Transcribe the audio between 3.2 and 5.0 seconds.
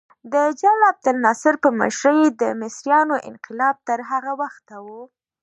انقلاب تر هغه وخته و.